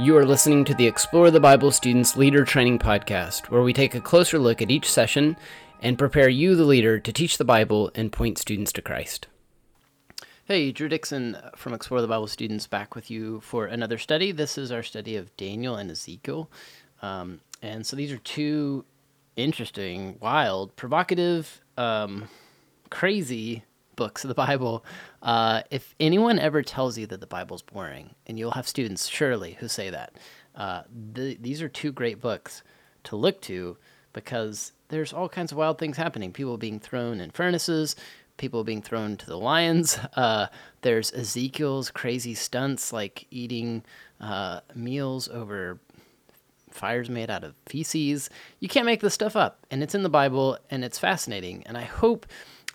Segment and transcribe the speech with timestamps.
[0.00, 3.96] You are listening to the Explore the Bible Students Leader Training Podcast, where we take
[3.96, 5.36] a closer look at each session
[5.82, 9.26] and prepare you, the leader, to teach the Bible and point students to Christ.
[10.44, 14.30] Hey, Drew Dixon from Explore the Bible Students back with you for another study.
[14.30, 16.48] This is our study of Daniel and Ezekiel.
[17.02, 18.84] Um, and so these are two
[19.34, 22.28] interesting, wild, provocative, um,
[22.88, 23.64] crazy
[23.98, 24.84] books of the Bible.
[25.22, 29.54] Uh, if anyone ever tells you that the Bible's boring, and you'll have students surely
[29.58, 30.14] who say that,
[30.54, 32.62] uh, the, these are two great books
[33.02, 33.76] to look to
[34.12, 36.32] because there's all kinds of wild things happening.
[36.32, 37.96] People being thrown in furnaces,
[38.36, 39.98] people being thrown to the lions.
[40.14, 40.46] Uh,
[40.82, 43.84] there's Ezekiel's crazy stunts like eating
[44.20, 45.80] uh, meals over
[46.70, 48.30] fires made out of feces.
[48.60, 51.62] You can't make this stuff up, and it's in the Bible, and it's fascinating.
[51.66, 52.26] And I hope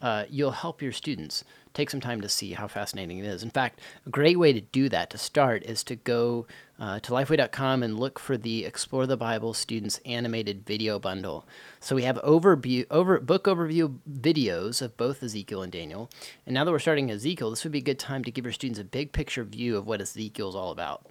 [0.00, 3.42] uh, you'll help your students take some time to see how fascinating it is.
[3.42, 6.46] In fact, a great way to do that to start is to go
[6.80, 11.46] uh, to lifeway.com and look for the Explore the Bible Students Animated Video Bundle.
[11.78, 16.10] So we have overview, over book overview videos of both Ezekiel and Daniel.
[16.46, 18.52] And now that we're starting Ezekiel, this would be a good time to give your
[18.52, 21.06] students a big picture view of what Ezekiel is all about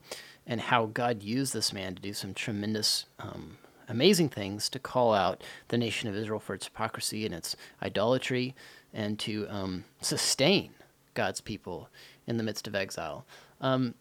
[0.45, 3.57] and how God used this man to do some tremendous um,
[3.89, 8.55] amazing things to call out the nation of Israel for its hypocrisy and its idolatry
[8.93, 10.71] and to um, sustain
[11.13, 11.89] God's people
[12.27, 13.25] in the midst of exile.
[13.59, 13.95] Um,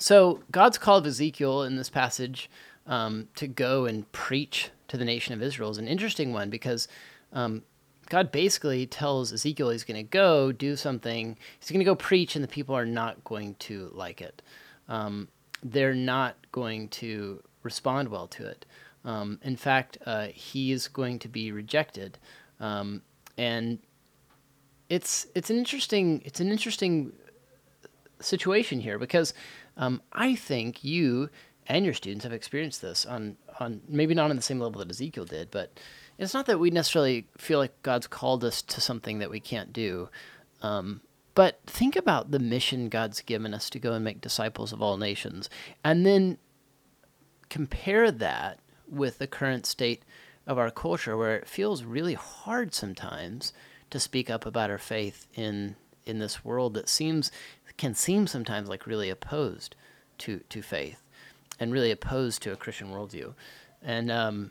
[0.00, 2.48] so, God's call of Ezekiel in this passage
[2.86, 6.88] um, to go and preach to the nation of Israel is an interesting one because
[7.32, 7.62] um,
[8.08, 12.36] God basically tells Ezekiel he's going to go do something, he's going to go preach,
[12.36, 14.40] and the people are not going to like it.
[14.88, 15.28] Um,
[15.62, 18.64] they're not going to respond well to it.
[19.08, 22.18] Um, in fact, uh, he is going to be rejected,
[22.60, 23.00] um,
[23.38, 23.78] and
[24.90, 27.14] it's it's an interesting it's an interesting
[28.20, 29.32] situation here because
[29.78, 31.30] um, I think you
[31.68, 34.90] and your students have experienced this on on maybe not on the same level that
[34.90, 35.80] Ezekiel did, but
[36.18, 39.72] it's not that we necessarily feel like God's called us to something that we can't
[39.72, 40.10] do.
[40.60, 41.00] Um,
[41.34, 44.98] but think about the mission God's given us to go and make disciples of all
[44.98, 45.48] nations,
[45.82, 46.36] and then
[47.48, 50.02] compare that with the current state
[50.46, 53.52] of our culture where it feels really hard sometimes
[53.90, 55.76] to speak up about our faith in
[56.06, 57.30] in this world that seems
[57.76, 59.76] can seem sometimes like really opposed
[60.18, 61.02] to to faith
[61.60, 63.34] and really opposed to a Christian worldview.
[63.82, 64.50] And um,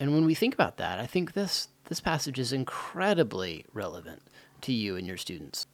[0.00, 4.22] and when we think about that, I think this this passage is incredibly relevant
[4.62, 5.66] to you and your students.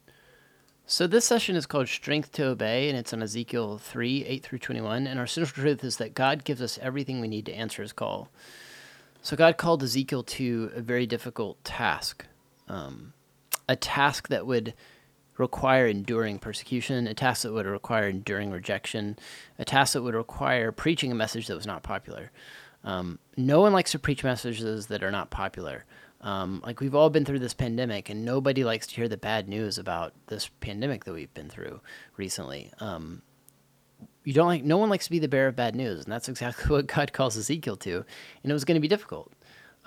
[0.85, 4.59] So this session is called Strength to Obey, and it's on Ezekiel 3, 8 through
[4.59, 5.07] 21.
[5.07, 7.93] And our central truth is that God gives us everything we need to answer his
[7.93, 8.27] call.
[9.21, 12.25] So God called Ezekiel to a very difficult task,
[12.67, 13.13] um,
[13.69, 14.73] a task that would
[15.37, 19.17] require enduring persecution, a task that would require enduring rejection,
[19.57, 22.29] a task that would require preaching a message that was not popular.
[22.83, 25.85] Um, no one likes to preach messages that are not popular.
[26.23, 29.49] Um, like we've all been through this pandemic, and nobody likes to hear the bad
[29.49, 31.81] news about this pandemic that we've been through
[32.15, 32.71] recently.
[32.79, 33.21] Um,
[34.23, 36.29] you don't like no one likes to be the bearer of bad news, and that's
[36.29, 38.05] exactly what God calls Ezekiel to,
[38.41, 39.33] and it was going to be difficult.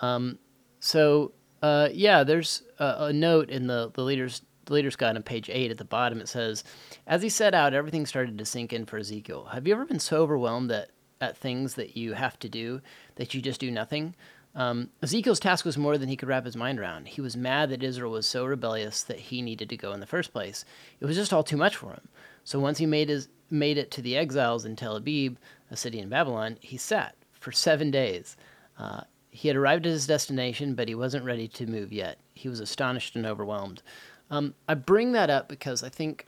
[0.01, 0.39] Um,
[0.79, 1.33] so
[1.63, 5.49] uh, yeah, there's a, a, note in the the leaders the leader's guide on page
[5.49, 6.21] eight at the bottom.
[6.21, 6.65] It says,
[7.07, 9.47] as he set out, everything started to sink in for Ezekiel.
[9.47, 12.83] Have you ever been so overwhelmed that at things that you have to do
[13.15, 14.15] that you just do nothing?
[14.57, 17.09] Um, Ezekiel's task was more than he could wrap his mind around.
[17.09, 20.07] He was mad that Israel was so rebellious that he needed to go in the
[20.07, 20.65] first place.
[20.99, 22.09] It was just all too much for him.
[22.43, 25.37] So once he made his made it to the exiles in Tel Aviv,
[25.71, 28.37] a city in Babylon, he sat for seven days.
[28.79, 32.19] Uh, he had arrived at his destination, but he wasn't ready to move yet.
[32.35, 33.83] He was astonished and overwhelmed.
[34.31, 36.27] Um, I bring that up because I think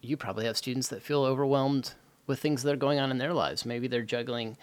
[0.00, 1.92] you probably have students that feel overwhelmed
[2.26, 3.66] with things that are going on in their lives.
[3.66, 4.56] Maybe they're juggling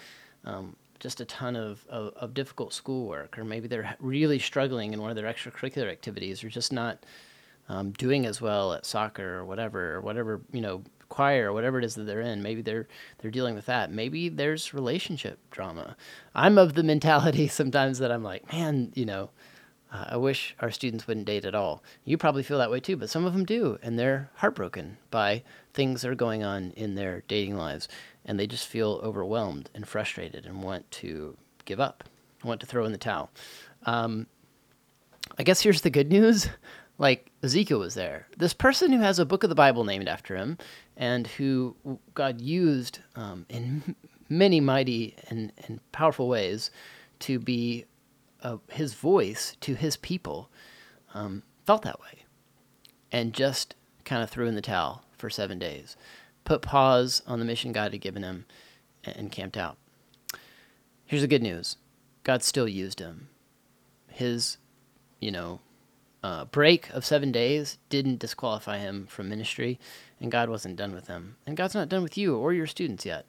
[0.43, 5.01] um, just a ton of, of, of, difficult schoolwork, or maybe they're really struggling in
[5.01, 7.05] one of their extracurricular activities, or just not
[7.69, 11.79] um, doing as well at soccer or whatever, or whatever you know, choir or whatever
[11.79, 12.41] it is that they're in.
[12.41, 12.87] Maybe they're
[13.19, 13.91] they're dealing with that.
[13.91, 15.95] Maybe there's relationship drama.
[16.35, 19.29] I'm of the mentality sometimes that I'm like, man, you know,
[19.91, 21.83] uh, I wish our students wouldn't date at all.
[22.03, 25.43] You probably feel that way too, but some of them do, and they're heartbroken by
[25.73, 27.87] things that are going on in their dating lives
[28.27, 31.35] and they just feel overwhelmed and frustrated and want to
[31.65, 32.03] give up,
[32.43, 33.31] want to throw in the towel.
[33.85, 34.27] Um,
[35.39, 36.49] I guess here's the good news.
[36.99, 38.25] Like Ezekiel was there.
[38.37, 40.57] This person who has a book of the Bible named after him
[40.95, 41.75] and who
[42.15, 43.95] God used um, in
[44.29, 46.71] many mighty and, and powerful ways
[47.19, 47.85] to be
[48.43, 50.49] uh, his voice to his people
[51.13, 52.23] um, felt that way
[53.11, 53.75] and just
[54.05, 55.95] kind of threw in the towel for seven days.
[56.43, 58.45] put pause on the mission God had given him
[59.03, 59.77] and camped out.
[61.05, 61.77] Here's the good news
[62.23, 63.29] God still used him.
[64.07, 64.57] His,
[65.19, 65.59] you know,
[66.23, 69.79] uh, break of seven days didn't disqualify him from ministry,
[70.19, 71.37] and God wasn't done with him.
[71.45, 73.25] And God's not done with you or your students yet.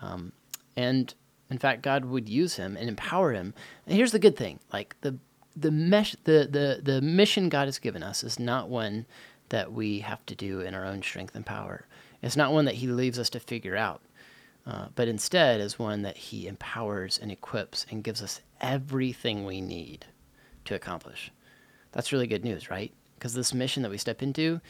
[0.00, 0.32] Um,
[0.76, 1.14] and
[1.52, 3.52] in fact, God would use him and empower him.
[3.86, 5.18] And here's the good thing: like the
[5.54, 9.06] the mesh, the the the mission God has given us is not one
[9.50, 11.86] that we have to do in our own strength and power.
[12.22, 14.00] It's not one that He leaves us to figure out,
[14.66, 19.60] uh, but instead is one that He empowers and equips and gives us everything we
[19.60, 20.06] need
[20.64, 21.30] to accomplish.
[21.92, 22.92] That's really good news, right?
[23.16, 24.62] Because this mission that we step into,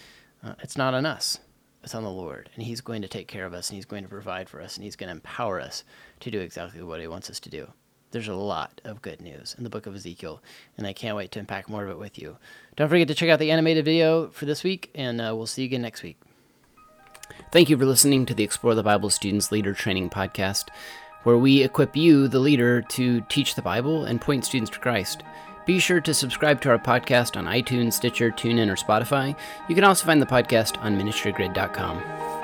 [0.42, 1.38] uh, it's not on us.
[1.82, 4.04] It's on the Lord, and He's going to take care of us, and He's going
[4.04, 5.84] to provide for us, and He's going to empower us
[6.20, 7.68] to do exactly what He wants us to do.
[8.12, 10.42] There's a lot of good news in the book of Ezekiel,
[10.76, 12.36] and I can't wait to unpack more of it with you.
[12.76, 15.62] Don't forget to check out the animated video for this week, and uh, we'll see
[15.62, 16.18] you again next week.
[17.50, 20.68] Thank you for listening to the Explore the Bible Students Leader Training Podcast,
[21.22, 25.22] where we equip you, the leader, to teach the Bible and point students to Christ.
[25.64, 29.36] Be sure to subscribe to our podcast on iTunes, Stitcher, TuneIn, or Spotify.
[29.68, 32.41] You can also find the podcast on ministrygrid.com.